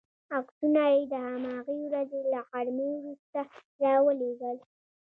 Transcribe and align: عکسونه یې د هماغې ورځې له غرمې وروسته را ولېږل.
عکسونه 0.37 0.81
یې 0.93 1.01
د 1.11 1.13
هماغې 1.27 1.77
ورځې 1.87 2.21
له 2.33 2.39
غرمې 2.49 2.89
وروسته 2.97 3.41
را 3.83 3.95
ولېږل. 4.05 4.57